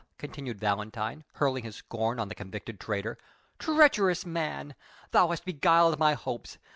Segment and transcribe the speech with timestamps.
[0.17, 3.19] continued Valentine, hurling his scorn on the convicted traitor.
[3.59, 4.73] "Treacherous man!
[5.11, 6.57] Thou hast beguiled my hopes!